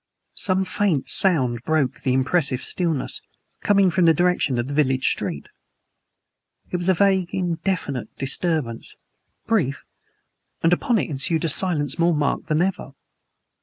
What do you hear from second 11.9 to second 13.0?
more marked than ever.